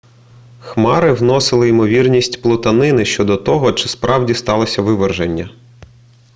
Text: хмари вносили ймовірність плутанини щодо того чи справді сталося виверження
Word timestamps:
хмари 0.59 1.11
вносили 1.13 1.69
ймовірність 1.69 2.41
плутанини 2.41 3.05
щодо 3.05 3.37
того 3.37 3.71
чи 3.73 3.89
справді 3.89 4.33
сталося 4.33 4.81
виверження 4.81 5.49